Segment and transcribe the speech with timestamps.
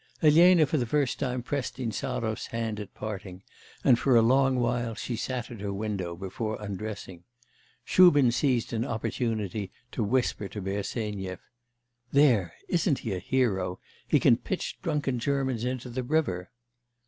[0.23, 3.43] Elena for the first time pressed Insarov's hand at parting,
[3.83, 7.23] and for a long while she sat at her window before undressing;
[7.85, 11.37] Shubin seized an opportunity to whisper to Bersenyev:
[12.11, 16.49] 'There, isn't he a hero; he can pitch drunken Germans into the river!